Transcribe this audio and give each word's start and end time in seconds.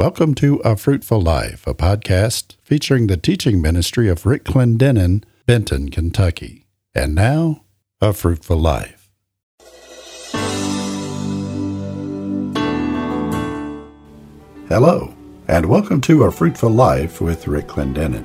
Welcome 0.00 0.36
to 0.36 0.58
A 0.58 0.76
Fruitful 0.76 1.20
Life, 1.20 1.66
a 1.66 1.74
podcast 1.74 2.54
featuring 2.62 3.08
the 3.08 3.16
teaching 3.16 3.60
ministry 3.60 4.08
of 4.08 4.24
Rick 4.24 4.44
Clendenen, 4.44 5.24
Benton, 5.44 5.88
Kentucky. 5.88 6.66
And 6.94 7.16
now, 7.16 7.64
A 8.00 8.12
Fruitful 8.12 8.58
Life. 8.58 9.10
Hello, 14.68 15.16
and 15.48 15.66
welcome 15.66 16.00
to 16.02 16.22
A 16.22 16.30
Fruitful 16.30 16.70
Life 16.70 17.20
with 17.20 17.48
Rick 17.48 17.66
Clendenen. 17.66 18.24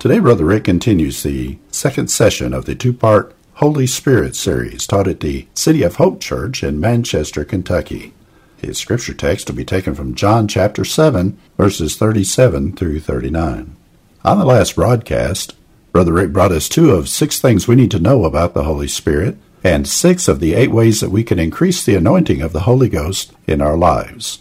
Today, 0.00 0.18
Brother 0.18 0.46
Rick 0.46 0.64
continues 0.64 1.22
the 1.22 1.56
second 1.70 2.10
session 2.10 2.52
of 2.52 2.64
the 2.64 2.74
two 2.74 2.92
part 2.92 3.32
Holy 3.52 3.86
Spirit 3.86 4.34
series 4.34 4.88
taught 4.88 5.06
at 5.06 5.20
the 5.20 5.46
City 5.54 5.84
of 5.84 5.94
Hope 5.94 6.20
Church 6.20 6.64
in 6.64 6.80
Manchester, 6.80 7.44
Kentucky. 7.44 8.12
His 8.58 8.78
scripture 8.78 9.14
text 9.14 9.48
will 9.48 9.56
be 9.56 9.64
taken 9.64 9.94
from 9.94 10.14
John 10.14 10.48
chapter 10.48 10.84
7, 10.84 11.38
verses 11.56 11.96
37 11.96 12.74
through 12.74 13.00
39. 13.00 13.76
On 14.24 14.38
the 14.38 14.44
last 14.44 14.76
broadcast, 14.76 15.54
Brother 15.92 16.12
Rick 16.12 16.32
brought 16.32 16.52
us 16.52 16.68
two 16.68 16.90
of 16.90 17.08
six 17.08 17.40
things 17.40 17.68
we 17.68 17.74
need 17.74 17.90
to 17.92 17.98
know 17.98 18.24
about 18.24 18.54
the 18.54 18.64
Holy 18.64 18.88
Spirit 18.88 19.36
and 19.62 19.86
six 19.86 20.28
of 20.28 20.40
the 20.40 20.54
eight 20.54 20.70
ways 20.70 21.00
that 21.00 21.10
we 21.10 21.24
can 21.24 21.38
increase 21.38 21.84
the 21.84 21.94
anointing 21.94 22.42
of 22.42 22.52
the 22.52 22.60
Holy 22.60 22.88
Ghost 22.88 23.32
in 23.46 23.60
our 23.60 23.76
lives. 23.76 24.40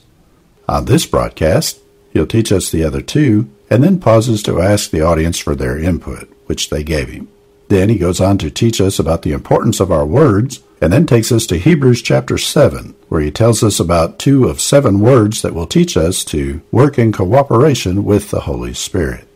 On 0.67 0.85
this 0.85 1.05
broadcast, 1.05 1.79
he'll 2.11 2.27
teach 2.27 2.51
us 2.51 2.69
the 2.69 2.83
other 2.83 3.01
two 3.01 3.49
and 3.69 3.83
then 3.83 3.99
pauses 3.99 4.43
to 4.43 4.61
ask 4.61 4.89
the 4.89 5.01
audience 5.01 5.39
for 5.39 5.55
their 5.55 5.77
input, 5.79 6.29
which 6.45 6.69
they 6.69 6.83
gave 6.83 7.09
him. 7.09 7.27
Then 7.67 7.89
he 7.89 7.97
goes 7.97 8.21
on 8.21 8.37
to 8.39 8.51
teach 8.51 8.79
us 8.79 8.99
about 8.99 9.23
the 9.23 9.31
importance 9.31 9.79
of 9.79 9.91
our 9.91 10.05
words, 10.05 10.61
and 10.81 10.93
then 10.93 11.05
takes 11.05 11.31
us 11.31 11.47
to 11.47 11.57
Hebrews 11.57 12.01
chapter 12.01 12.37
7, 12.37 12.95
where 13.09 13.21
he 13.21 13.31
tells 13.31 13.63
us 13.63 13.79
about 13.79 14.19
two 14.19 14.47
of 14.47 14.61
seven 14.61 14.99
words 14.99 15.41
that 15.41 15.55
will 15.55 15.65
teach 15.65 15.97
us 15.97 16.23
to 16.25 16.61
work 16.71 16.99
in 16.99 17.11
cooperation 17.11 18.03
with 18.03 18.29
the 18.29 18.41
Holy 18.41 18.73
Spirit. 18.73 19.27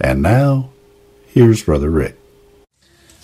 And 0.00 0.20
now, 0.20 0.70
here's 1.26 1.62
Brother 1.62 1.88
Rick. 1.88 2.18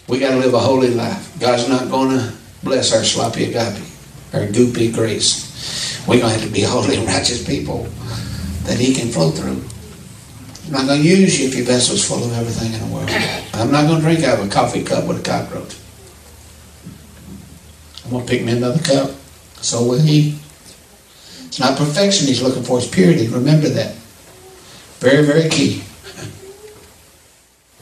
We 0.08 0.20
got 0.20 0.31
to 0.31 0.36
live 0.39 0.55
a 0.55 0.58
holy 0.58 0.95
life. 0.95 1.39
God's 1.39 1.69
not 1.69 1.91
going 1.91 2.17
to 2.17 2.33
bless 2.62 2.95
our 2.95 3.05
sloppy 3.05 3.45
agape, 3.45 3.83
our 4.33 4.47
goopy 4.47 4.95
grace. 4.95 6.03
We're 6.06 6.20
going 6.20 6.33
to 6.33 6.39
have 6.39 6.48
to 6.48 6.55
be 6.55 6.62
holy 6.62 7.05
righteous 7.05 7.47
people 7.47 7.83
that 8.64 8.78
He 8.78 8.95
can 8.95 9.08
flow 9.08 9.30
through. 9.30 9.62
I'm 10.69 10.74
not 10.74 10.86
going 10.86 11.02
to 11.02 11.08
use 11.08 11.41
you 11.41 11.48
if 11.48 11.55
your 11.55 11.64
vessel's 11.64 12.06
full 12.06 12.22
of 12.22 12.30
everything 12.34 12.74
in 12.74 12.86
the 12.86 12.94
world. 12.94 13.08
I'm 13.55 13.72
not 13.72 13.86
going 13.86 14.00
to 14.00 14.05
drink 14.05 14.22
out 14.22 14.38
of 14.38 14.47
a 14.47 14.50
coffee 14.50 14.84
cup 14.84 15.06
with 15.06 15.20
a 15.20 15.22
cockroach. 15.22 15.74
I'm 18.05 18.11
going 18.11 18.27
to 18.27 18.30
pick 18.30 18.44
me 18.44 18.52
another 18.52 18.78
cup. 18.83 19.11
So 19.62 19.83
will 19.83 19.98
he. 19.98 20.39
It's 21.46 21.58
not 21.58 21.78
perfection 21.78 22.27
he's 22.27 22.42
looking 22.42 22.64
for, 22.64 22.77
it's 22.77 22.86
purity. 22.86 23.28
Remember 23.28 23.70
that. 23.70 23.94
Very, 25.00 25.24
very 25.24 25.48
key. 25.48 25.83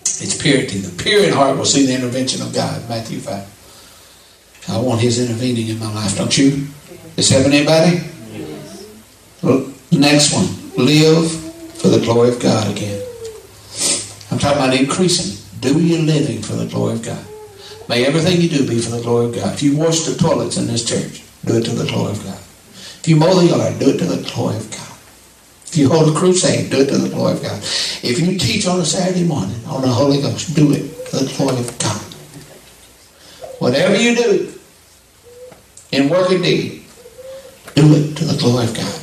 It's 0.03 0.41
purity. 0.41 0.79
The 0.79 1.03
pure 1.03 1.25
in 1.25 1.33
heart 1.33 1.57
will 1.57 1.65
see 1.65 1.87
the 1.87 1.95
intervention 1.95 2.41
of 2.41 2.55
God. 2.55 2.89
Matthew 2.89 3.19
5. 3.19 4.69
I 4.69 4.79
want 4.79 5.01
his 5.01 5.19
intervening 5.21 5.67
in 5.69 5.81
my 5.81 5.93
life, 5.93 6.17
don't 6.17 6.39
you? 6.39 6.69
Is 7.17 7.31
heaven 7.31 7.53
anybody? 7.53 8.01
Well, 9.43 9.73
next 9.91 10.33
one. 10.33 10.47
Live 10.77 11.46
for 11.87 11.99
the 11.99 12.05
glory 12.05 12.31
of 12.31 12.41
God 12.41 12.69
again. 12.77 13.01
I'm 14.33 14.41
talking 14.41 14.59
about 14.59 14.75
increasing. 14.75 15.39
Do 15.61 15.81
your 15.81 16.01
living 16.01 16.43
for 16.43 16.55
the 16.55 16.67
glory 16.67 16.95
of 16.95 17.05
God. 17.05 17.25
May 17.89 18.05
everything 18.05 18.41
you 18.41 18.49
do 18.49 18.67
be 18.67 18.81
for 18.81 18.91
the 18.91 19.03
glory 19.03 19.27
of 19.27 19.35
God. 19.37 19.55
If 19.55 19.63
you 19.63 19.77
wash 19.77 20.01
the 20.01 20.17
toilets 20.17 20.57
in 20.57 20.67
this 20.67 20.85
church, 20.85 21.23
do 21.45 21.59
it 21.59 21.65
to 21.67 21.71
the 21.71 21.87
glory 21.87 22.11
of 22.11 22.25
God. 22.25 22.39
If 22.75 23.07
you 23.07 23.15
mow 23.15 23.39
the 23.39 23.47
yard, 23.47 23.79
do 23.79 23.91
it 23.91 23.99
to 23.99 24.05
the 24.05 24.29
glory 24.35 24.57
of 24.57 24.69
God. 24.69 24.99
If 25.69 25.77
you 25.77 25.89
hold 25.89 26.15
a 26.15 26.19
crusade, 26.19 26.71
do 26.71 26.81
it 26.81 26.89
to 26.89 26.99
the 26.99 27.09
glory 27.09 27.35
of 27.35 27.43
God. 27.43 27.63
If 28.03 28.19
you 28.19 28.37
teach 28.37 28.67
on 28.67 28.81
a 28.81 28.85
Saturday 28.85 29.23
morning 29.23 29.65
on 29.67 29.83
the 29.83 29.89
Holy 29.89 30.21
Ghost, 30.21 30.57
do 30.57 30.73
it 30.73 31.07
to 31.11 31.19
the 31.19 31.33
glory 31.37 31.61
of 31.61 31.79
God. 31.79 32.03
Whatever 33.61 33.95
you 33.95 34.17
do 34.17 34.53
in 35.93 36.09
work 36.09 36.31
and 36.31 36.43
deed, 36.43 36.83
do 37.77 37.95
it 37.95 38.17
to 38.17 38.25
the 38.25 38.37
glory 38.41 38.65
of 38.65 38.75
God. 38.75 39.03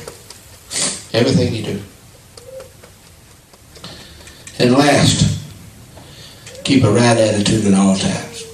Everything 1.14 1.54
you 1.54 1.62
do. 1.62 1.82
And 4.58 4.72
last, 4.72 5.40
keep 6.64 6.84
a 6.84 6.90
right 6.90 7.16
attitude 7.16 7.66
at 7.66 7.74
all 7.74 7.96
times. 7.96 8.44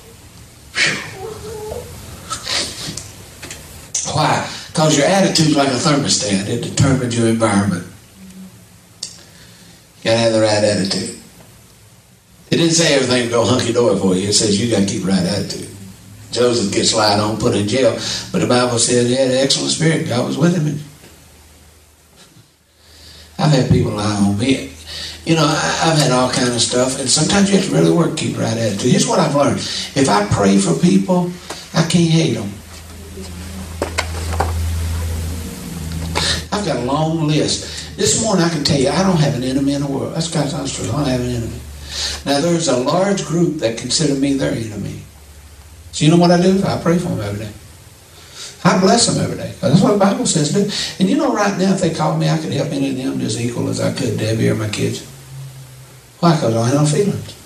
Why? 4.14 4.50
Because 4.68 4.96
your 4.96 5.06
attitude's 5.06 5.56
like 5.56 5.68
a 5.68 5.72
thermostat. 5.72 6.48
It 6.48 6.62
determines 6.62 7.16
your 7.16 7.28
environment. 7.28 7.86
You 9.02 10.04
gotta 10.04 10.16
have 10.16 10.32
the 10.32 10.40
right 10.40 10.64
attitude. 10.64 11.18
It 12.50 12.56
didn't 12.56 12.72
say 12.72 12.94
everything 12.94 13.22
would 13.22 13.30
go 13.30 13.44
hunky-dory 13.44 13.98
for 13.98 14.16
you. 14.16 14.28
It 14.28 14.32
says 14.32 14.60
you 14.60 14.70
gotta 14.70 14.86
keep 14.86 15.02
the 15.02 15.08
right 15.08 15.24
attitude. 15.24 15.68
Joseph 16.32 16.72
gets 16.72 16.94
lied 16.94 17.20
on, 17.20 17.38
put 17.38 17.54
in 17.54 17.68
jail, 17.68 17.92
but 18.32 18.40
the 18.40 18.46
Bible 18.46 18.78
said 18.78 19.06
he 19.06 19.14
had 19.14 19.30
an 19.30 19.36
excellent 19.36 19.72
spirit. 19.72 20.08
God 20.08 20.26
was 20.26 20.38
with 20.38 20.56
him. 20.56 20.78
I've 23.38 23.52
had 23.52 23.70
people 23.70 23.92
lie 23.92 24.16
on 24.16 24.38
me 24.38 24.72
you 25.30 25.36
know, 25.36 25.46
I, 25.46 25.54
have 25.86 25.96
had 25.96 26.10
all 26.10 26.28
kind 26.28 26.48
of 26.48 26.60
stuff, 26.60 26.98
and 26.98 27.08
sometimes 27.08 27.52
you 27.52 27.56
have 27.56 27.66
to 27.66 27.72
really 27.72 27.92
work 27.92 28.16
to 28.16 28.16
keep 28.16 28.36
right 28.36 28.58
attitude. 28.58 28.90
Here's 28.90 29.06
what 29.06 29.20
I've 29.20 29.36
learned: 29.36 29.58
if 29.94 30.08
I 30.08 30.26
pray 30.26 30.58
for 30.58 30.74
people, 30.74 31.30
I 31.72 31.86
can't 31.86 32.10
hate 32.10 32.34
them. 32.34 32.50
I've 36.50 36.66
got 36.66 36.78
a 36.78 36.84
long 36.84 37.28
list. 37.28 37.96
This 37.96 38.20
morning, 38.24 38.44
I 38.44 38.48
can 38.48 38.64
tell 38.64 38.80
you, 38.80 38.88
I 38.88 39.04
don't 39.04 39.18
have 39.18 39.36
an 39.36 39.44
enemy 39.44 39.74
in 39.74 39.82
the 39.82 39.86
world. 39.86 40.16
That's 40.16 40.28
God's 40.28 40.52
honest 40.52 40.74
truth. 40.74 40.92
I 40.92 40.96
don't 40.96 41.06
have 41.06 41.20
an 41.20 41.30
enemy. 41.30 41.60
Now, 42.26 42.40
there's 42.40 42.66
a 42.66 42.78
large 42.78 43.24
group 43.24 43.58
that 43.58 43.78
consider 43.78 44.16
me 44.16 44.34
their 44.34 44.50
enemy. 44.50 45.00
So 45.92 46.06
you 46.06 46.10
know 46.10 46.16
what 46.16 46.32
I 46.32 46.42
do? 46.42 46.60
I 46.64 46.80
pray 46.82 46.98
for 46.98 47.10
them 47.10 47.20
every 47.20 47.44
day. 47.44 47.52
I 48.64 48.80
bless 48.80 49.06
them 49.06 49.22
every 49.22 49.36
day. 49.36 49.54
That's 49.60 49.80
what 49.80 49.92
the 49.92 49.98
Bible 49.98 50.26
says 50.26 50.52
do. 50.52 50.68
And 50.98 51.08
you 51.08 51.16
know, 51.16 51.32
right 51.32 51.56
now, 51.56 51.72
if 51.72 51.80
they 51.80 51.94
called 51.94 52.18
me, 52.18 52.28
I 52.28 52.36
could 52.38 52.52
help 52.52 52.72
any 52.72 52.90
of 52.90 52.96
them 52.96 53.20
as 53.20 53.40
equal 53.40 53.68
as 53.68 53.80
I 53.80 53.92
could 53.92 54.18
Debbie 54.18 54.48
or 54.48 54.56
my 54.56 54.68
kids. 54.68 55.06
Why? 56.20 56.34
Because 56.34 56.54
I 56.54 56.68
have 56.68 56.74
no 56.74 56.86
feelings. 56.86 57.36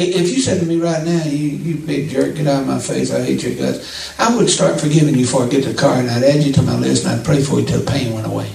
If 0.00 0.30
you 0.30 0.40
said 0.40 0.60
to 0.60 0.66
me 0.66 0.78
right 0.78 1.04
now, 1.04 1.24
you, 1.24 1.48
you 1.48 1.74
big 1.74 2.08
jerk, 2.08 2.36
get 2.36 2.46
out 2.46 2.62
of 2.62 2.68
my 2.68 2.78
face, 2.78 3.12
I 3.12 3.20
hate 3.20 3.42
your 3.42 3.56
guts, 3.56 4.14
I 4.18 4.34
would 4.36 4.48
start 4.48 4.80
forgiving 4.80 5.16
you 5.16 5.22
before 5.22 5.42
I 5.42 5.48
get 5.48 5.64
to 5.64 5.72
the 5.72 5.78
car 5.78 5.98
and 5.98 6.08
I'd 6.08 6.22
add 6.22 6.44
you 6.44 6.52
to 6.52 6.62
my 6.62 6.76
list 6.76 7.04
and 7.04 7.18
I'd 7.18 7.24
pray 7.24 7.42
for 7.42 7.58
you 7.58 7.66
till 7.66 7.80
the 7.80 7.90
pain 7.90 8.14
went 8.14 8.26
away. 8.26 8.48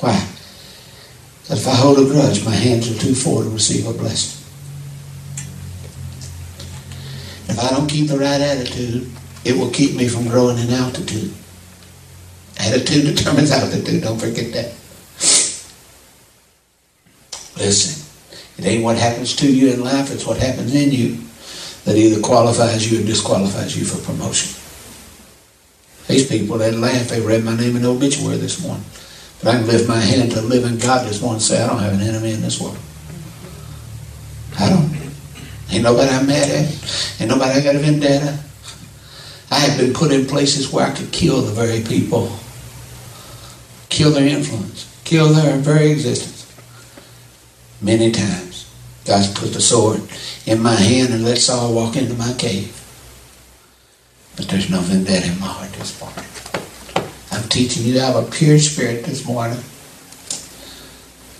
Why? 0.00 0.28
Because 1.42 1.60
if 1.60 1.68
I 1.68 1.74
hold 1.74 1.98
a 1.98 2.04
grudge, 2.04 2.42
my 2.42 2.54
hands 2.54 2.90
are 2.90 2.98
too 2.98 3.14
full 3.14 3.42
to 3.42 3.50
receive 3.50 3.86
a 3.86 3.92
blessing. 3.92 4.42
If 7.48 7.58
I 7.58 7.68
don't 7.74 7.86
keep 7.86 8.08
the 8.08 8.18
right 8.18 8.40
attitude, 8.40 9.10
it 9.44 9.56
will 9.56 9.70
keep 9.70 9.94
me 9.94 10.08
from 10.08 10.26
growing 10.28 10.58
in 10.58 10.70
altitude. 10.70 11.34
Attitude 12.68 13.16
determines 13.16 13.50
altitude. 13.50 14.02
Don't 14.02 14.18
forget 14.18 14.52
that. 14.52 14.74
Listen, 17.56 18.04
it 18.58 18.66
ain't 18.66 18.84
what 18.84 18.96
happens 18.96 19.34
to 19.36 19.50
you 19.50 19.72
in 19.72 19.82
life, 19.82 20.12
it's 20.12 20.26
what 20.26 20.36
happens 20.36 20.74
in 20.74 20.92
you 20.92 21.18
that 21.84 21.96
either 21.96 22.20
qualifies 22.20 22.90
you 22.90 23.00
or 23.00 23.06
disqualifies 23.06 23.76
you 23.76 23.84
for 23.84 24.04
promotion. 24.04 24.54
These 26.06 26.28
people 26.28 26.58
that 26.58 26.74
laugh, 26.74 27.08
they 27.08 27.20
read 27.20 27.44
my 27.44 27.56
name 27.56 27.76
in 27.76 27.82
the 27.82 27.90
obituary 27.90 28.36
this 28.36 28.62
morning. 28.62 28.84
But 29.42 29.54
I 29.54 29.58
can 29.58 29.66
lift 29.66 29.88
my 29.88 29.98
hand 29.98 30.32
to 30.32 30.42
living 30.42 30.78
God 30.78 31.06
this 31.06 31.20
morning 31.20 31.36
and 31.36 31.42
say, 31.42 31.62
I 31.62 31.66
don't 31.66 31.78
have 31.78 31.94
an 31.94 32.00
enemy 32.00 32.32
in 32.32 32.42
this 32.42 32.60
world. 32.60 32.78
I 34.58 34.68
don't. 34.68 34.88
Ain't 35.70 35.84
nobody 35.84 36.10
I'm 36.10 36.26
mad 36.26 36.48
at. 36.48 37.20
Ain't 37.20 37.30
nobody 37.30 37.58
I 37.58 37.62
got 37.62 37.76
a 37.76 37.78
vendetta. 37.78 38.38
I 39.50 39.58
have 39.58 39.78
been 39.78 39.94
put 39.94 40.12
in 40.12 40.26
places 40.26 40.72
where 40.72 40.86
I 40.86 40.94
could 40.94 41.12
kill 41.12 41.42
the 41.42 41.52
very 41.52 41.82
people 41.82 42.32
kill 43.98 44.12
their 44.12 44.28
influence, 44.28 44.86
kill 45.02 45.32
their 45.32 45.56
very 45.56 45.90
existence. 45.90 46.46
Many 47.82 48.12
times, 48.12 48.70
God's 49.04 49.26
put 49.34 49.52
the 49.52 49.60
sword 49.60 50.02
in 50.46 50.62
my 50.62 50.76
hand 50.76 51.12
and 51.12 51.24
let 51.24 51.38
Saul 51.38 51.74
walk 51.74 51.96
into 51.96 52.14
my 52.14 52.32
cave. 52.34 52.70
But 54.36 54.46
there's 54.46 54.70
no 54.70 54.78
vendetta 54.78 55.26
in 55.26 55.40
my 55.40 55.48
heart 55.48 55.72
this 55.72 56.00
morning. 56.00 56.24
I'm 57.32 57.48
teaching 57.48 57.86
you 57.86 57.94
to 57.94 58.00
have 58.00 58.14
a 58.14 58.30
pure 58.30 58.60
spirit 58.60 59.02
this 59.02 59.26
morning. 59.26 59.58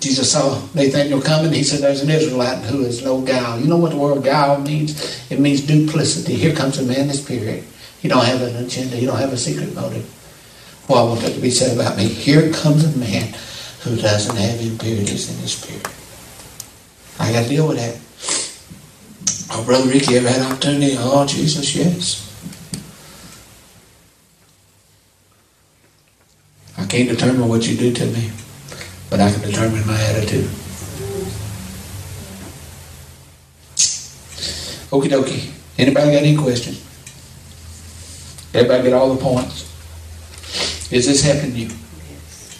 Jesus 0.01 0.29
saw 0.29 0.59
Nathaniel 0.73 1.21
coming. 1.21 1.53
He 1.53 1.63
said, 1.63 1.79
There's 1.79 2.01
an 2.01 2.09
Israelite 2.09 2.65
who 2.65 2.83
is 2.83 3.01
no 3.01 3.21
guile. 3.21 3.57
You 3.57 3.67
know 3.67 3.77
what 3.77 3.91
the 3.91 3.97
word 3.97 4.21
guile 4.21 4.59
means? 4.59 5.31
It 5.31 5.39
means 5.39 5.61
duplicity. 5.61 6.35
Here 6.35 6.53
comes 6.53 6.77
a 6.77 6.83
man 6.83 7.07
that's 7.07 7.21
pure. 7.21 7.61
He 8.01 8.09
don't 8.09 8.25
have 8.25 8.41
an 8.41 8.57
agenda. 8.57 8.97
He 8.97 9.05
don't 9.05 9.17
have 9.17 9.31
a 9.31 9.37
secret 9.37 9.73
motive. 9.73 10.18
Well, 10.89 11.05
I 11.05 11.07
want 11.07 11.21
that 11.21 11.35
to 11.35 11.39
be 11.39 11.51
said 11.51 11.77
about 11.77 11.97
me. 11.97 12.05
Here 12.07 12.51
comes 12.51 12.83
a 12.83 12.97
man 12.97 13.35
who 13.81 13.95
doesn't 13.95 14.35
have 14.35 14.59
impurities 14.59 15.29
in 15.29 15.37
his 15.37 15.51
spirit. 15.51 15.87
I 17.19 17.31
got 17.31 17.43
to 17.43 17.49
deal 17.49 17.67
with 17.67 17.77
that. 17.77 17.95
Oh, 19.51 19.63
Brother 19.63 19.87
Ricky, 19.87 20.17
ever 20.17 20.27
had 20.27 20.41
an 20.41 20.51
opportunity? 20.51 20.95
Oh, 20.97 21.27
Jesus, 21.27 21.75
yes. 21.75 22.25
I 26.75 26.87
can't 26.87 27.07
determine 27.07 27.47
what 27.47 27.67
you 27.67 27.77
do 27.77 27.93
to 27.93 28.05
me, 28.07 28.31
but 29.11 29.19
I 29.19 29.31
can 29.31 29.41
determine 29.41 29.85
my 29.85 30.01
attitude. 30.01 30.45
Okie 34.89 35.09
dokie. 35.09 35.51
Anybody 35.77 36.11
got 36.13 36.23
any 36.23 36.35
questions? 36.35 36.83
Everybody 38.55 38.83
get 38.83 38.93
all 38.93 39.13
the 39.13 39.21
points? 39.21 39.68
Is 40.91 41.05
this 41.05 41.21
happening 41.23 41.53
to 41.53 41.59
you? 41.59 41.67
Yes. 41.67 42.57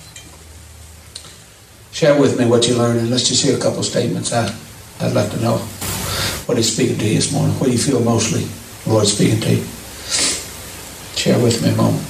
Share 1.92 2.20
with 2.20 2.38
me 2.38 2.46
what 2.46 2.68
you 2.68 2.76
learned, 2.76 3.00
and 3.00 3.10
let's 3.10 3.28
just 3.28 3.44
hear 3.44 3.58
a 3.58 3.60
couple 3.60 3.82
statements. 3.82 4.32
I, 4.32 4.56
I'd 5.02 5.14
like 5.14 5.32
to 5.32 5.42
know 5.42 5.58
what 6.46 6.56
He's 6.58 6.72
speaking 6.72 7.00
to 7.00 7.08
you 7.08 7.16
this 7.16 7.32
morning. 7.32 7.56
What 7.60 7.66
do 7.66 7.72
you 7.72 7.80
feel 7.80 8.00
mostly 8.02 8.44
the 8.84 8.92
Lord 8.94 9.08
speaking 9.08 9.42
to 9.42 9.56
you? 9.56 9.64
Share 11.16 11.42
with 11.44 11.60
me 11.64 11.70
a 11.70 11.76
moment. 11.76 12.06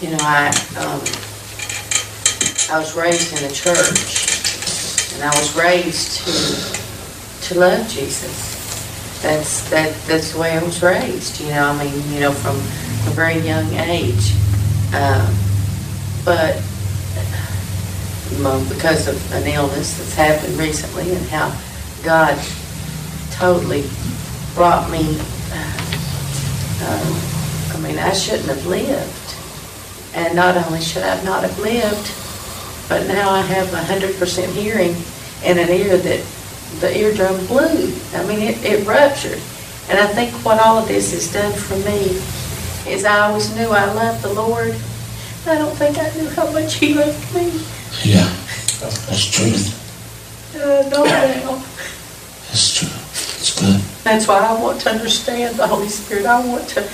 You 0.00 0.10
know, 0.10 0.24
I, 0.24 0.48
um, 0.78 1.00
I 2.74 2.78
was 2.78 2.96
raised 2.96 3.36
in 3.36 3.46
the 3.46 3.54
church, 3.54 5.12
and 5.14 5.22
I 5.22 5.38
was 5.38 5.54
raised 5.54 6.24
to, 6.24 6.83
to 7.44 7.58
love 7.58 7.86
Jesus. 7.88 9.20
That's, 9.22 9.68
that, 9.70 9.94
that's 10.06 10.32
the 10.32 10.40
way 10.40 10.56
I 10.56 10.62
was 10.62 10.82
raised, 10.82 11.40
you 11.40 11.48
know, 11.48 11.68
I 11.68 11.84
mean, 11.84 12.12
you 12.12 12.20
know, 12.20 12.32
from 12.32 12.56
a 12.56 13.14
very 13.14 13.38
young 13.38 13.72
age. 13.74 14.32
Um, 14.94 15.34
but, 16.24 16.62
well, 18.40 18.64
because 18.68 19.08
of 19.08 19.32
an 19.32 19.46
illness 19.46 19.98
that's 19.98 20.14
happened 20.14 20.56
recently 20.58 21.14
and 21.14 21.26
how 21.28 21.54
God 22.02 22.38
totally 23.32 23.84
brought 24.54 24.90
me, 24.90 25.18
uh, 25.52 25.84
um, 26.84 27.76
I 27.76 27.80
mean, 27.82 27.98
I 27.98 28.12
shouldn't 28.12 28.48
have 28.48 28.66
lived. 28.66 29.20
And 30.14 30.36
not 30.36 30.56
only 30.56 30.80
should 30.80 31.02
I 31.02 31.22
not 31.24 31.42
have 31.42 31.58
lived, 31.58 32.12
but 32.88 33.06
now 33.08 33.30
I 33.30 33.40
have 33.40 33.72
a 33.72 33.82
hundred 33.82 34.16
percent 34.16 34.52
hearing 34.52 34.94
in 35.44 35.58
an 35.58 35.68
ear 35.70 35.96
that 35.96 36.24
the 36.80 36.96
eardrum 36.96 37.46
blew. 37.46 37.94
I 38.14 38.24
mean, 38.26 38.40
it, 38.40 38.64
it 38.64 38.86
ruptured. 38.86 39.40
And 39.88 39.98
I 39.98 40.06
think 40.06 40.32
what 40.44 40.60
all 40.60 40.78
of 40.78 40.88
this 40.88 41.12
has 41.12 41.32
done 41.32 41.52
for 41.52 41.76
me 41.78 42.20
is 42.90 43.04
I 43.04 43.20
always 43.28 43.54
knew 43.56 43.68
I 43.68 43.84
loved 43.92 44.22
the 44.22 44.32
Lord. 44.32 44.74
I 45.46 45.58
don't 45.58 45.76
think 45.76 45.98
I 45.98 46.10
knew 46.16 46.28
how 46.30 46.50
much 46.52 46.74
He 46.74 46.94
loved 46.94 47.34
me. 47.34 47.52
Yeah, 48.02 48.28
that's 48.80 49.26
true. 49.26 49.52
I 50.56 50.88
know 50.88 51.04
now. 51.04 51.62
That's 52.48 52.78
true. 52.78 52.88
It's 52.88 53.60
good. 53.60 53.80
That's 54.04 54.26
why 54.26 54.38
I 54.38 54.60
want 54.60 54.80
to 54.82 54.90
understand 54.90 55.56
the 55.56 55.66
Holy 55.66 55.88
Spirit. 55.88 56.26
I 56.26 56.44
want 56.46 56.68
to, 56.70 56.88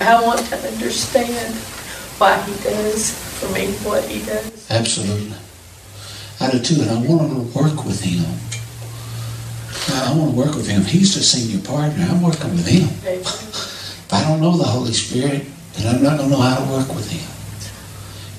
I 0.00 0.22
want 0.22 0.40
to 0.46 0.56
understand 0.56 1.54
why 2.18 2.40
He 2.42 2.52
does 2.62 3.10
for 3.40 3.48
me 3.52 3.72
what 3.84 4.04
He 4.04 4.24
does. 4.24 4.70
Absolutely. 4.70 5.36
I 6.40 6.50
do 6.50 6.58
too, 6.58 6.82
and 6.82 6.90
I 6.90 6.94
want 7.06 7.30
to 7.30 7.58
work 7.58 7.84
with 7.84 8.00
him. 8.00 8.24
I 10.02 10.14
want 10.16 10.32
to 10.32 10.36
work 10.36 10.54
with 10.54 10.68
him. 10.68 10.82
He's 10.82 11.14
the 11.14 11.22
senior 11.22 11.62
partner. 11.62 12.04
I'm 12.10 12.22
working 12.22 12.50
with 12.50 12.66
him. 12.66 12.88
If 13.06 14.12
I 14.12 14.22
don't 14.24 14.40
know 14.40 14.56
the 14.56 14.64
Holy 14.64 14.92
Spirit, 14.92 15.46
then 15.74 15.94
I'm 15.94 16.02
not 16.02 16.18
going 16.18 16.30
to 16.30 16.36
know 16.36 16.42
how 16.42 16.64
to 16.64 16.70
work 16.72 16.88
with 16.88 17.08
him. 17.08 17.22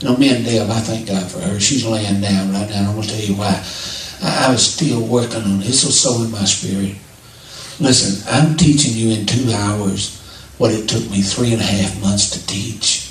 You 0.01 0.09
know, 0.09 0.17
me 0.17 0.35
and 0.35 0.43
Deb, 0.43 0.69
I 0.69 0.79
thank 0.81 1.07
God 1.07 1.31
for 1.31 1.39
her. 1.39 1.59
She's 1.59 1.85
laying 1.85 2.19
down 2.19 2.51
right 2.51 2.69
now, 2.69 2.77
and 2.77 2.87
I'm 2.87 2.95
going 2.95 3.07
to 3.07 3.13
tell 3.13 3.23
you 3.23 3.35
why. 3.35 3.55
I, 4.21 4.47
I 4.47 4.51
was 4.51 4.73
still 4.73 5.01
working 5.01 5.41
on 5.41 5.61
it. 5.61 5.65
This 5.65 5.85
was 5.85 5.99
so 5.99 6.21
in 6.23 6.31
my 6.31 6.43
spirit. 6.43 6.95
Listen, 7.79 8.21
I'm 8.27 8.57
teaching 8.57 8.93
you 8.93 9.17
in 9.17 9.25
two 9.25 9.51
hours 9.53 10.19
what 10.57 10.71
it 10.71 10.87
took 10.87 11.09
me 11.09 11.21
three 11.21 11.53
and 11.53 11.61
a 11.61 11.65
half 11.65 12.01
months 12.01 12.29
to 12.31 12.45
teach. 12.45 13.09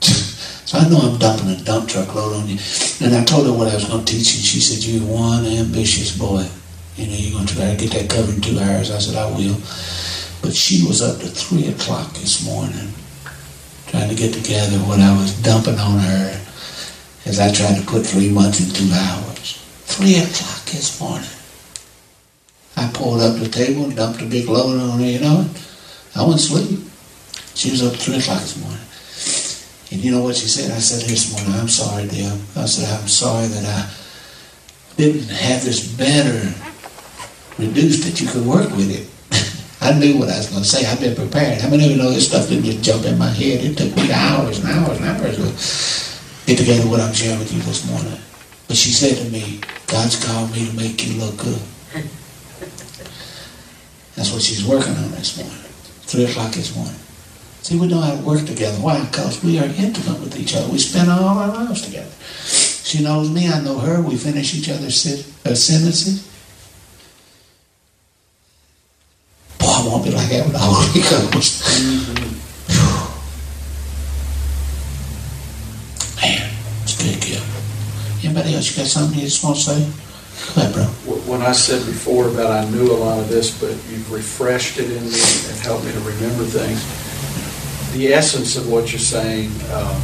so 0.00 0.78
I 0.78 0.88
know 0.88 0.98
I'm 0.98 1.18
dumping 1.18 1.50
a 1.50 1.56
dump 1.56 1.88
truck 1.88 2.14
load 2.14 2.36
on 2.36 2.48
you. 2.48 2.58
And 3.02 3.14
I 3.14 3.24
told 3.24 3.46
her 3.46 3.52
what 3.52 3.68
I 3.68 3.74
was 3.74 3.84
going 3.84 4.04
to 4.04 4.12
teach, 4.12 4.34
and 4.34 4.44
she 4.44 4.60
said, 4.60 4.82
You're 4.82 5.04
one 5.04 5.44
ambitious 5.44 6.16
boy. 6.16 6.48
You 6.96 7.06
know, 7.06 7.14
you're 7.14 7.32
going 7.32 7.46
to 7.46 7.54
try 7.54 7.74
to 7.74 7.76
get 7.76 7.92
that 7.92 8.10
covered 8.10 8.34
in 8.34 8.40
two 8.40 8.58
hours. 8.58 8.90
I 8.90 8.98
said, 8.98 9.16
I 9.16 9.30
will. 9.30 9.56
But 10.42 10.54
she 10.54 10.86
was 10.86 11.02
up 11.02 11.20
to 11.20 11.28
3 11.28 11.68
o'clock 11.68 12.12
this 12.14 12.44
morning 12.44 12.92
trying 13.88 14.08
to 14.08 14.14
get 14.14 14.32
together 14.32 14.78
what 14.86 15.00
I 15.00 15.16
was 15.16 15.34
dumping 15.42 15.78
on 15.78 15.98
her 15.98 16.40
as 17.26 17.40
I 17.40 17.52
tried 17.52 17.76
to 17.78 17.86
put 17.86 18.06
three 18.06 18.30
months 18.30 18.60
in 18.60 18.72
two 18.72 18.92
hours. 18.94 19.58
3 19.86 20.14
o'clock 20.16 20.64
this 20.66 21.00
morning. 21.00 21.28
I 22.76 22.90
pulled 22.94 23.20
up 23.20 23.38
the 23.38 23.48
table 23.48 23.84
and 23.84 23.96
dumped 23.96 24.22
a 24.22 24.26
big 24.26 24.48
load 24.48 24.80
on 24.80 25.00
her, 25.00 25.06
you 25.06 25.20
know. 25.20 25.46
I 26.16 26.22
went 26.22 26.40
to 26.40 26.46
sleep. 26.46 26.80
She 27.54 27.70
was 27.70 27.82
up 27.82 27.94
at 27.94 28.00
3 28.00 28.18
o'clock 28.18 28.40
this 28.40 28.56
morning. 28.62 28.80
And 29.92 30.04
you 30.04 30.12
know 30.12 30.22
what 30.22 30.36
she 30.36 30.46
said? 30.46 30.70
I 30.70 30.78
said 30.78 31.08
this 31.08 31.32
morning, 31.32 31.60
I'm 31.60 31.68
sorry, 31.68 32.06
Deb. 32.06 32.38
I 32.56 32.64
said, 32.66 32.88
I'm 32.88 33.08
sorry 33.08 33.48
that 33.48 33.64
I 33.66 33.90
didn't 34.96 35.28
have 35.28 35.64
this 35.64 35.92
better 35.92 36.69
reduced 37.60 38.04
that 38.04 38.20
you 38.20 38.28
could 38.28 38.46
work 38.46 38.70
with 38.70 38.90
it. 38.90 39.06
I 39.80 39.92
knew 39.98 40.18
what 40.18 40.28
I 40.28 40.38
was 40.38 40.48
going 40.48 40.62
to 40.62 40.68
say. 40.68 40.86
I've 40.86 41.00
been 41.00 41.14
prepared. 41.14 41.60
How 41.60 41.68
many 41.68 41.84
of 41.84 41.90
you 41.90 41.96
know 41.96 42.10
this 42.10 42.28
stuff 42.28 42.48
didn't 42.48 42.64
just 42.64 42.82
jump 42.82 43.04
in 43.04 43.18
my 43.18 43.28
head? 43.28 43.64
It 43.64 43.76
took 43.78 43.94
me 43.96 44.12
hours 44.12 44.58
and 44.58 44.68
hours 44.68 44.98
and 44.98 45.06
hours 45.06 45.36
to 45.36 45.44
get 46.46 46.58
together 46.58 46.88
what 46.88 47.00
I'm 47.00 47.14
sharing 47.14 47.38
with 47.38 47.52
you 47.52 47.60
this 47.62 47.86
morning. 47.88 48.18
But 48.68 48.76
she 48.76 48.90
said 48.90 49.16
to 49.18 49.30
me, 49.30 49.60
God's 49.86 50.22
called 50.24 50.52
me 50.52 50.66
to 50.68 50.76
make 50.76 51.06
you 51.06 51.20
look 51.20 51.36
good. 51.36 51.62
That's 54.16 54.32
what 54.32 54.42
she's 54.42 54.64
working 54.66 54.96
on 54.96 55.10
this 55.12 55.36
morning. 55.36 55.56
Three 56.06 56.24
o'clock 56.24 56.52
this 56.52 56.74
morning. 56.74 56.96
See, 57.62 57.78
we 57.78 57.86
know 57.88 58.00
how 58.00 58.16
to 58.16 58.22
work 58.22 58.44
together. 58.46 58.76
Why? 58.78 59.04
Because 59.04 59.42
we 59.44 59.58
are 59.58 59.64
intimate 59.64 60.20
with 60.20 60.38
each 60.38 60.56
other. 60.56 60.70
We 60.72 60.78
spend 60.78 61.10
all 61.10 61.38
our 61.38 61.48
lives 61.48 61.82
together. 61.82 62.10
She 62.90 63.02
knows 63.04 63.30
me, 63.30 63.48
I 63.48 63.60
know 63.60 63.78
her. 63.78 64.00
We 64.02 64.16
finish 64.16 64.54
each 64.54 64.68
other's 64.68 65.06
uh, 65.46 65.54
sentences. 65.54 66.26
Boy, 69.58 69.66
I 69.66 69.86
won't 69.86 70.04
be 70.04 70.10
like 70.10 70.28
that 70.30 70.44
with 70.44 70.54
the 70.54 70.58
Holy 70.58 71.00
Ghost. 71.30 71.62
Man, 76.16 76.50
it's 76.82 76.96
good, 77.00 77.20
good. 77.20 77.42
Anybody 78.24 78.54
else, 78.54 78.69
you 78.69 78.69
got 78.80 78.88
something 78.88 79.18
you 79.18 79.26
just 79.26 79.44
want 79.44 79.56
to 79.56 79.62
say? 79.62 79.92
Go 80.54 80.62
ahead, 80.62 80.74
bro. 80.74 80.84
When 81.30 81.42
I 81.42 81.52
said 81.52 81.84
before 81.84 82.28
about 82.28 82.50
I 82.50 82.68
knew 82.70 82.90
a 82.90 82.96
lot 82.96 83.18
of 83.18 83.28
this, 83.28 83.58
but 83.60 83.70
you've 83.90 84.10
refreshed 84.10 84.78
it 84.78 84.90
in 84.90 85.04
me 85.04 85.20
and 85.48 85.58
helped 85.60 85.84
me 85.84 85.92
to 85.92 86.00
remember 86.00 86.44
things. 86.44 86.80
The 87.92 88.14
essence 88.14 88.56
of 88.56 88.70
what 88.70 88.90
you're 88.90 88.98
saying, 89.00 89.50
um, 89.72 90.00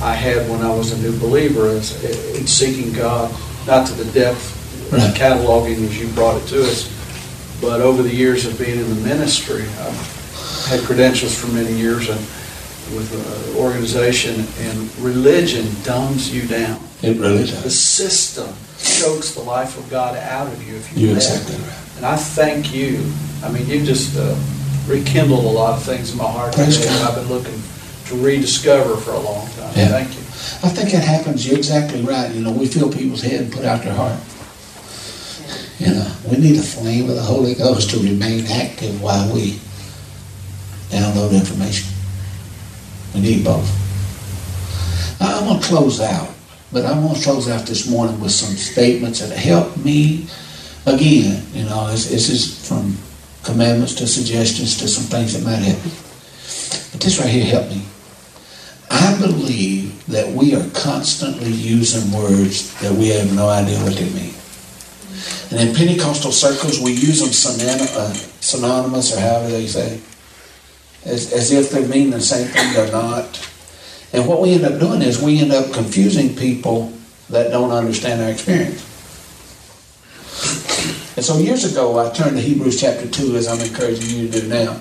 I 0.00 0.14
had 0.14 0.48
when 0.48 0.62
I 0.62 0.70
was 0.70 0.92
a 0.92 0.98
new 0.98 1.18
believer 1.18 1.66
is 1.68 1.92
in 2.38 2.46
seeking 2.46 2.92
God, 2.92 3.34
not 3.66 3.86
to 3.88 3.94
the 3.94 4.10
depth 4.12 4.54
Right. 4.92 5.02
of 5.06 5.14
cataloging 5.16 5.84
as 5.84 6.00
you 6.00 6.08
brought 6.14 6.40
it 6.40 6.46
to 6.48 6.62
us, 6.62 6.88
but 7.60 7.82
over 7.82 8.02
the 8.02 8.14
years 8.14 8.46
of 8.46 8.58
being 8.58 8.78
in 8.80 8.88
the 8.88 9.06
ministry, 9.06 9.64
I've 9.80 10.66
had 10.70 10.80
credentials 10.84 11.34
for 11.34 11.48
many 11.48 11.74
years 11.74 12.08
and 12.08 12.18
with 12.94 13.12
an 13.12 13.56
organization, 13.56 14.46
and 14.60 14.98
religion 14.98 15.66
dumbs 15.84 16.34
you 16.34 16.46
down. 16.46 16.80
It 17.02 17.18
really 17.18 17.44
does. 17.44 17.62
The 17.62 17.70
system 17.70 18.48
chokes 18.78 19.34
the 19.34 19.42
life 19.42 19.78
of 19.78 19.88
God 19.90 20.16
out 20.16 20.46
of 20.46 20.66
you 20.66 20.76
if 20.76 20.96
you 20.96 21.06
You're 21.06 21.14
let 21.14 21.22
exactly 21.22 21.56
right. 21.56 21.96
And 21.96 22.06
I 22.06 22.16
thank 22.16 22.74
you. 22.74 23.10
I 23.42 23.50
mean, 23.50 23.66
you've 23.66 23.86
just 23.86 24.16
uh, 24.16 24.36
rekindled 24.86 25.44
a 25.44 25.48
lot 25.48 25.76
of 25.76 25.82
things 25.82 26.12
in 26.12 26.18
my 26.18 26.30
heart 26.30 26.54
Praise 26.54 26.76
today 26.76 26.88
that 26.88 27.10
I've 27.10 27.14
been 27.14 27.28
looking 27.28 27.60
to 28.06 28.16
rediscover 28.16 28.96
for 28.96 29.12
a 29.12 29.20
long 29.20 29.46
time. 29.50 29.72
Yeah. 29.76 29.88
Thank 29.88 30.14
you. 30.14 30.20
I 30.62 30.72
think 30.72 30.94
it 30.94 31.02
happens. 31.02 31.46
You're 31.46 31.58
exactly 31.58 32.02
right. 32.02 32.32
You 32.32 32.42
know, 32.42 32.52
we 32.52 32.66
fill 32.66 32.90
people's 32.90 33.22
head 33.22 33.42
and 33.42 33.52
put 33.52 33.64
out 33.64 33.82
their 33.82 33.94
heart. 33.94 34.18
You 35.78 35.94
know, 35.94 36.12
we 36.30 36.38
need 36.38 36.58
a 36.58 36.62
flame 36.62 37.08
of 37.08 37.16
the 37.16 37.22
Holy 37.22 37.54
Ghost 37.54 37.90
to 37.90 37.98
remain 37.98 38.46
active 38.46 39.00
while 39.00 39.32
we 39.32 39.60
download 40.90 41.32
information. 41.32 41.97
We 43.18 43.34
need 43.34 43.44
both. 43.44 43.68
I- 45.20 45.38
I'm 45.38 45.60
to 45.60 45.66
close 45.66 46.00
out, 46.00 46.30
but 46.72 46.84
I'm 46.84 47.02
going 47.02 47.14
to 47.14 47.20
close 47.22 47.48
out 47.48 47.66
this 47.66 47.88
morning 47.88 48.20
with 48.20 48.30
some 48.30 48.54
statements 48.56 49.20
that 49.20 49.36
help 49.36 49.76
me. 49.78 50.26
Again, 50.86 51.44
you 51.52 51.64
know, 51.64 51.90
this, 51.90 52.08
this 52.08 52.28
is 52.30 52.66
from 52.66 52.96
commandments 53.42 53.94
to 53.96 54.06
suggestions 54.06 54.78
to 54.78 54.88
some 54.88 55.04
things 55.04 55.32
that 55.32 55.44
might 55.44 55.56
help. 55.56 55.82
But 56.92 57.00
this 57.00 57.18
right 57.18 57.28
here 57.28 57.44
helped 57.44 57.70
me. 57.70 57.82
I 58.90 59.18
believe 59.18 60.06
that 60.06 60.32
we 60.32 60.54
are 60.54 60.66
constantly 60.70 61.50
using 61.50 62.12
words 62.12 62.72
that 62.80 62.92
we 62.92 63.08
have 63.08 63.34
no 63.34 63.48
idea 63.48 63.78
what 63.82 63.94
they 63.94 64.08
mean. 64.10 64.34
And 65.50 65.68
in 65.68 65.74
Pentecostal 65.74 66.32
circles, 66.32 66.80
we 66.80 66.92
use 66.92 67.20
them 67.20 67.30
uh, 67.96 68.12
synonymous, 68.40 69.16
or 69.16 69.20
however 69.20 69.48
they 69.48 69.66
say, 69.66 70.00
as, 71.08 71.32
as 71.32 71.50
if 71.50 71.70
they 71.70 71.86
mean 71.86 72.10
the 72.10 72.20
same 72.20 72.46
thing 72.48 72.72
they're 72.72 72.92
not. 72.92 73.50
And 74.12 74.26
what 74.26 74.40
we 74.40 74.52
end 74.52 74.64
up 74.64 74.78
doing 74.78 75.02
is 75.02 75.20
we 75.20 75.40
end 75.40 75.52
up 75.52 75.72
confusing 75.72 76.34
people 76.36 76.92
that 77.30 77.50
don't 77.50 77.70
understand 77.70 78.22
our 78.22 78.30
experience. 78.30 78.84
And 81.16 81.24
so 81.24 81.36
years 81.38 81.70
ago, 81.70 81.98
I 81.98 82.12
turned 82.12 82.36
to 82.36 82.42
Hebrews 82.42 82.80
chapter 82.80 83.08
2, 83.08 83.36
as 83.36 83.48
I'm 83.48 83.60
encouraging 83.60 84.08
you 84.08 84.30
to 84.30 84.40
do 84.40 84.48
now. 84.48 84.78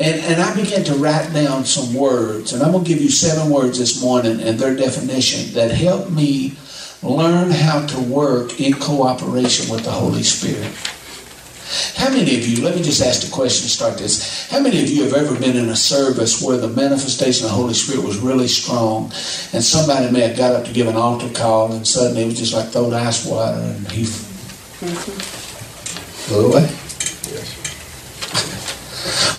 And, 0.00 0.20
and 0.24 0.40
I 0.40 0.54
began 0.56 0.82
to 0.84 0.94
write 0.94 1.32
down 1.32 1.64
some 1.64 1.94
words. 1.94 2.52
And 2.52 2.62
I'm 2.62 2.72
going 2.72 2.84
to 2.84 2.88
give 2.88 3.02
you 3.02 3.10
seven 3.10 3.50
words 3.50 3.78
this 3.78 4.02
morning 4.02 4.40
and 4.40 4.58
their 4.58 4.74
definition 4.74 5.52
that 5.54 5.70
help 5.70 6.10
me 6.10 6.54
learn 7.02 7.50
how 7.50 7.86
to 7.86 8.00
work 8.00 8.58
in 8.60 8.72
cooperation 8.74 9.70
with 9.70 9.84
the 9.84 9.90
Holy 9.90 10.22
Spirit. 10.22 10.72
How 11.96 12.10
many 12.10 12.36
of 12.36 12.46
you, 12.46 12.62
let 12.62 12.76
me 12.76 12.82
just 12.82 13.00
ask 13.02 13.22
the 13.22 13.30
question, 13.32 13.68
start 13.68 13.96
this. 13.98 14.50
How 14.50 14.60
many 14.60 14.82
of 14.82 14.90
you 14.90 15.04
have 15.04 15.14
ever 15.14 15.38
been 15.38 15.56
in 15.56 15.70
a 15.70 15.76
service 15.76 16.42
where 16.42 16.58
the 16.58 16.68
manifestation 16.68 17.46
of 17.46 17.52
the 17.52 17.56
Holy 17.56 17.72
Spirit 17.74 18.04
was 18.04 18.18
really 18.18 18.48
strong 18.48 19.04
and 19.52 19.64
somebody 19.64 20.10
may 20.10 20.20
have 20.20 20.36
got 20.36 20.54
up 20.54 20.64
to 20.66 20.72
give 20.72 20.86
an 20.86 20.96
altar 20.96 21.30
call 21.30 21.72
and 21.72 21.86
suddenly 21.86 22.22
it 22.22 22.26
was 22.26 22.38
just 22.38 22.52
like 22.52 22.68
throwing 22.68 22.92
ice 22.92 23.24
water 23.24 23.58
and 23.58 23.90
he 23.90 24.04
flew 26.26 26.52
away? 26.52 26.62
Yes. 27.32 27.58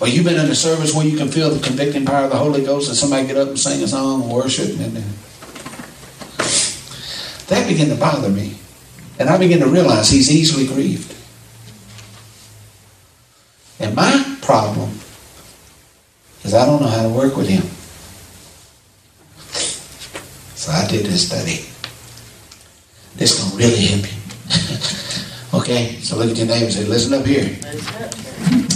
Well, 0.01 0.09
you've 0.09 0.25
been 0.25 0.39
in 0.43 0.49
a 0.49 0.55
service 0.55 0.93
where 0.93 1.05
you 1.05 1.17
can 1.17 1.29
feel 1.29 1.51
the 1.51 1.65
convicting 1.65 2.05
power 2.05 2.25
of 2.25 2.31
the 2.31 2.37
Holy 2.37 2.63
Ghost 2.63 2.89
and 2.89 2.97
somebody 2.97 3.27
get 3.27 3.37
up 3.37 3.49
and 3.49 3.59
sing 3.59 3.83
a 3.83 3.87
song 3.87 4.23
and 4.23 4.31
worship 4.31 4.69
and 4.69 4.79
then 4.79 5.03
that 7.47 7.67
began 7.67 7.89
to 7.89 7.95
bother 7.95 8.29
me. 8.29 8.55
And 9.19 9.29
I 9.29 9.37
began 9.37 9.59
to 9.59 9.67
realize 9.67 10.09
he's 10.09 10.31
easily 10.31 10.65
grieved. 10.65 11.13
And 13.83 13.93
my 13.97 14.37
problem 14.41 14.89
is 16.45 16.53
I 16.53 16.65
don't 16.65 16.81
know 16.81 16.87
how 16.87 17.03
to 17.03 17.09
work 17.09 17.35
with 17.35 17.49
him. 17.49 17.63
So 20.55 20.71
I 20.71 20.87
did 20.87 21.05
this 21.05 21.27
study. 21.27 21.65
This 23.17 23.43
gonna 23.43 23.57
really 23.57 23.85
help 23.87 24.05
you. 24.09 25.59
okay, 25.59 25.95
so 25.99 26.15
look 26.15 26.31
at 26.31 26.37
your 26.37 26.47
neighbor 26.47 26.63
and 26.63 26.73
say, 26.73 26.85
listen 26.85 27.13
up 27.13 27.25
here. 27.25 27.43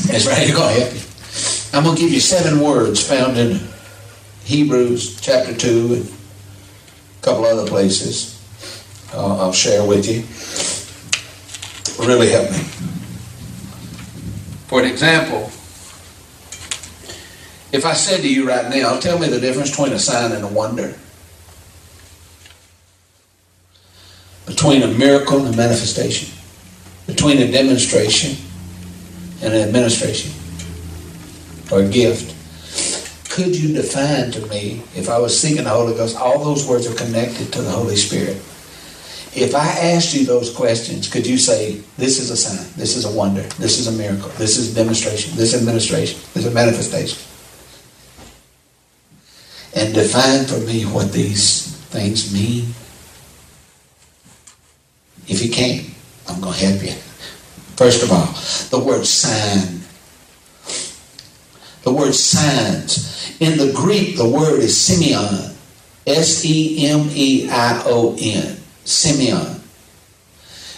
It's 0.09 0.27
ready 0.27 0.47
to 0.47 0.51
go 0.51 0.67
help 0.67 0.93
you. 0.93 0.99
I'm 1.71 1.85
gonna 1.85 1.97
give 1.97 2.11
you 2.11 2.19
seven 2.19 2.59
words 2.59 3.01
found 3.01 3.37
in 3.37 3.61
Hebrews 4.43 5.21
chapter 5.21 5.55
2 5.55 5.93
and 5.93 6.05
a 6.05 7.23
couple 7.23 7.45
other 7.45 7.65
places. 7.65 8.33
I'll 9.13 9.53
share 9.53 9.87
with 9.87 10.05
you. 10.05 10.27
Really 12.05 12.29
help 12.29 12.51
me. 12.51 12.96
For 14.67 14.81
an 14.81 14.85
example, 14.85 15.49
if 17.71 17.85
I 17.85 17.93
said 17.93 18.21
to 18.21 18.29
you 18.29 18.45
right 18.47 18.69
now, 18.69 18.99
tell 18.99 19.17
me 19.17 19.27
the 19.27 19.39
difference 19.39 19.71
between 19.71 19.93
a 19.93 19.99
sign 19.99 20.33
and 20.33 20.43
a 20.43 20.47
wonder. 20.47 20.93
Between 24.45 24.83
a 24.83 24.87
miracle 24.87 25.45
and 25.45 25.53
a 25.53 25.57
manifestation. 25.57 26.37
Between 27.05 27.37
a 27.37 27.49
demonstration 27.49 28.35
and 29.41 29.53
an 29.53 29.67
administration. 29.67 30.33
Or 31.71 31.81
a 31.83 31.87
gift. 31.87 32.33
Could 33.29 33.55
you 33.55 33.73
define 33.73 34.31
to 34.31 34.45
me, 34.47 34.83
if 34.95 35.09
I 35.09 35.17
was 35.17 35.39
seeking 35.39 35.63
the 35.63 35.69
Holy 35.69 35.93
Ghost, 35.93 36.17
all 36.17 36.43
those 36.43 36.67
words 36.67 36.87
are 36.87 36.95
connected 36.95 37.53
to 37.53 37.61
the 37.61 37.71
Holy 37.71 37.95
Spirit. 37.95 38.41
If 39.37 39.53
I 39.53 39.67
asked 39.67 40.15
you 40.15 40.25
those 40.25 40.51
questions, 40.51 41.07
could 41.07 41.27
you 41.27 41.37
say, 41.37 41.83
this 41.95 42.19
is 42.19 42.31
a 42.31 42.35
sign, 42.35 42.67
this 42.75 42.95
is 42.95 43.05
a 43.05 43.11
wonder, 43.11 43.43
this 43.59 43.77
is 43.77 43.85
a 43.85 43.91
miracle, 43.91 44.29
this 44.29 44.57
is 44.57 44.73
demonstration, 44.73 45.35
this 45.35 45.53
is 45.53 45.61
administration, 45.61 46.19
this 46.33 46.43
is 46.43 46.51
a 46.51 46.55
manifestation? 46.55 47.19
And 49.75 49.93
define 49.93 50.45
for 50.45 50.57
me 50.65 50.85
what 50.85 51.11
these 51.11 51.67
things 51.89 52.33
mean. 52.33 52.73
If 55.27 55.45
you 55.45 55.51
can't, 55.51 55.87
I'm 56.27 56.41
going 56.41 56.55
to 56.55 56.65
help 56.65 56.81
you. 56.81 56.93
First 57.75 58.01
of 58.01 58.11
all, 58.11 58.33
the 58.71 58.83
word 58.83 59.05
sign. 59.05 59.81
The 61.83 61.93
word 61.93 62.15
signs. 62.15 63.37
In 63.39 63.59
the 63.59 63.71
Greek, 63.71 64.17
the 64.17 64.27
word 64.27 64.61
is 64.61 64.73
semeion. 64.73 65.53
S 66.07 66.43
E 66.43 66.87
M 66.89 67.07
E 67.11 67.47
I 67.51 67.83
O 67.85 68.17
N. 68.19 68.57
Simeon. 68.87 69.61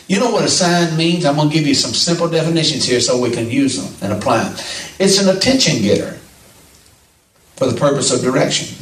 You 0.08 0.20
know 0.20 0.32
what 0.32 0.44
a 0.44 0.50
sign 0.50 0.98
means? 0.98 1.24
I'm 1.26 1.36
going 1.36 1.50
to 1.50 1.54
give 1.54 1.68
you 1.68 1.76
some 1.76 1.92
simple 1.92 2.28
definitions 2.28 2.84
here 2.84 3.00
so 3.00 3.22
we 3.22 3.30
can 3.30 3.50
use 3.50 3.78
them 3.78 3.94
and 4.02 4.18
apply 4.18 4.44
them. 4.44 4.54
It's 4.98 5.22
an 5.22 5.36
attention 5.36 5.84
getter 5.84 6.18
for 7.56 7.68
the 7.68 7.80
purpose 7.80 8.12
of 8.12 8.22
direction. 8.22 8.76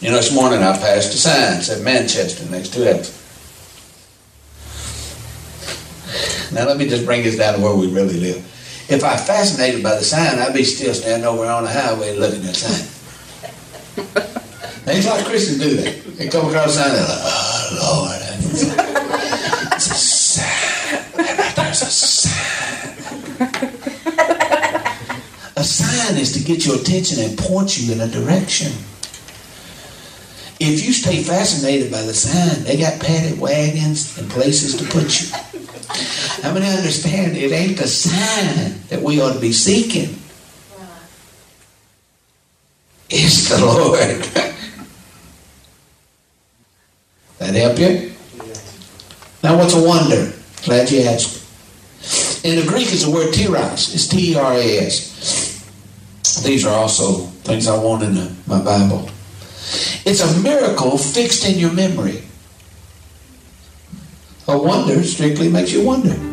You 0.00 0.10
know, 0.10 0.16
this 0.16 0.34
morning 0.34 0.64
I 0.64 0.76
passed 0.76 1.14
a 1.14 1.16
sign 1.16 1.62
said 1.62 1.84
Manchester 1.84 2.50
next 2.50 2.70
to 2.70 2.82
it. 2.82 3.14
Now 6.52 6.66
let 6.66 6.76
me 6.76 6.88
just 6.88 7.06
bring 7.06 7.22
this 7.22 7.38
down 7.38 7.54
to 7.54 7.60
where 7.60 7.76
we 7.76 7.86
really 7.86 8.18
live. 8.18 8.38
If 8.88 9.04
I'm 9.04 9.16
fascinated 9.16 9.84
by 9.84 9.94
the 9.94 10.02
sign, 10.02 10.40
I'd 10.40 10.52
be 10.52 10.64
still 10.64 10.92
standing 10.92 11.24
over 11.28 11.46
on 11.46 11.62
the 11.62 11.70
highway 11.70 12.16
looking 12.16 12.40
at 12.40 12.54
the 12.54 14.14
sign. 14.16 14.28
Things 14.92 15.06
like 15.06 15.24
Christians 15.24 15.58
do 15.58 15.76
that. 15.76 16.04
They 16.18 16.28
come 16.28 16.48
across 16.48 16.76
the 16.76 16.82
sign, 16.82 16.92
they're 16.92 17.00
like, 17.00 17.20
oh 17.22 17.78
Lord, 17.80 18.20
it's 19.72 19.90
a 19.90 19.94
sign. 19.94 21.54
There's 21.56 21.80
a 21.80 21.86
sign. 21.86 22.42
A 25.56 25.64
sign 25.64 26.16
is 26.18 26.32
to 26.32 26.44
get 26.44 26.66
your 26.66 26.76
attention 26.76 27.24
and 27.24 27.38
point 27.38 27.78
you 27.78 27.90
in 27.94 28.00
a 28.02 28.08
direction. 28.08 28.72
If 30.60 30.84
you 30.84 30.92
stay 30.92 31.22
fascinated 31.22 31.90
by 31.90 32.02
the 32.02 32.12
sign, 32.12 32.64
they 32.64 32.76
got 32.76 33.00
padded 33.00 33.40
wagons 33.40 34.18
and 34.18 34.30
places 34.30 34.76
to 34.76 34.84
put 34.84 35.22
you. 35.22 35.28
How 36.42 36.52
many 36.52 36.66
understand 36.66 37.34
it 37.34 37.50
ain't 37.50 37.78
the 37.78 37.88
sign 37.88 38.78
that 38.90 39.00
we 39.00 39.22
ought 39.22 39.32
to 39.32 39.40
be 39.40 39.52
seeking? 39.52 40.18
It's 43.08 43.48
the 43.48 43.58
Lord. 43.64 44.41
Help 47.58 47.78
you? 47.78 48.12
Now, 49.42 49.58
what's 49.58 49.74
a 49.74 49.82
wonder? 49.82 50.32
Glad 50.64 50.90
you 50.90 51.02
asked. 51.02 51.40
In 52.44 52.56
the 52.56 52.66
Greek, 52.66 52.92
it's 52.92 53.04
the 53.04 53.10
word 53.10 53.32
teras. 53.32 53.94
It's 53.94 54.08
T 54.08 54.32
E 54.32 54.36
R 54.36 54.54
A 54.54 54.78
S. 54.78 56.42
These 56.44 56.66
are 56.66 56.74
also 56.74 57.26
things 57.44 57.68
I 57.68 57.76
want 57.76 58.02
in 58.02 58.14
the, 58.14 58.32
my 58.46 58.62
Bible. 58.62 59.08
It's 60.04 60.20
a 60.20 60.40
miracle 60.42 60.98
fixed 60.98 61.48
in 61.48 61.58
your 61.58 61.72
memory. 61.72 62.22
A 64.48 64.58
wonder 64.58 65.02
strictly 65.04 65.48
makes 65.48 65.72
you 65.72 65.84
wonder. 65.84 66.31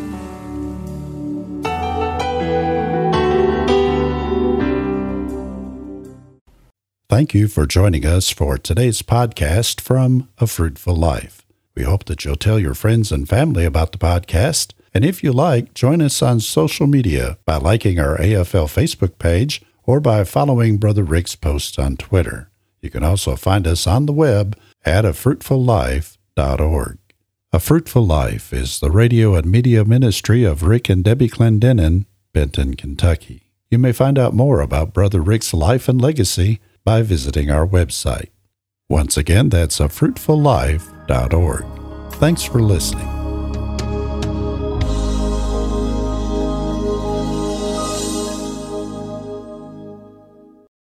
Thank 7.10 7.34
you 7.34 7.48
for 7.48 7.66
joining 7.66 8.06
us 8.06 8.30
for 8.30 8.56
today's 8.56 9.02
podcast 9.02 9.80
from 9.80 10.28
A 10.38 10.46
Fruitful 10.46 10.94
Life. 10.94 11.44
We 11.74 11.82
hope 11.82 12.04
that 12.04 12.24
you'll 12.24 12.36
tell 12.36 12.60
your 12.60 12.74
friends 12.74 13.10
and 13.10 13.28
family 13.28 13.64
about 13.64 13.90
the 13.90 13.98
podcast. 13.98 14.74
And 14.94 15.04
if 15.04 15.24
you 15.24 15.32
like, 15.32 15.74
join 15.74 16.00
us 16.00 16.22
on 16.22 16.38
social 16.38 16.86
media 16.86 17.36
by 17.44 17.56
liking 17.56 17.98
our 17.98 18.16
AFL 18.16 18.68
Facebook 18.68 19.18
page 19.18 19.60
or 19.82 19.98
by 19.98 20.22
following 20.22 20.78
Brother 20.78 21.02
Rick's 21.02 21.34
posts 21.34 21.80
on 21.80 21.96
Twitter. 21.96 22.48
You 22.80 22.90
can 22.90 23.02
also 23.02 23.34
find 23.34 23.66
us 23.66 23.88
on 23.88 24.06
the 24.06 24.12
web 24.12 24.56
at 24.84 25.04
afruitfullife.org. 25.04 26.98
A 27.52 27.58
Fruitful 27.58 28.06
Life 28.06 28.52
is 28.52 28.78
the 28.78 28.92
radio 28.92 29.34
and 29.34 29.46
media 29.46 29.84
ministry 29.84 30.44
of 30.44 30.62
Rick 30.62 30.88
and 30.88 31.02
Debbie 31.02 31.28
Clendenen, 31.28 32.06
Benton, 32.32 32.74
Kentucky. 32.76 33.50
You 33.68 33.78
may 33.78 33.90
find 33.90 34.16
out 34.16 34.32
more 34.32 34.60
about 34.60 34.94
Brother 34.94 35.20
Rick's 35.20 35.52
life 35.52 35.88
and 35.88 36.00
legacy 36.00 36.60
by 36.84 37.02
visiting 37.02 37.50
our 37.50 37.66
website. 37.66 38.30
Once 38.88 39.16
again, 39.16 39.48
that's 39.48 39.78
afruitfullife.org. 39.78 41.64
Thanks 42.14 42.42
for 42.42 42.60
listening. 42.60 43.19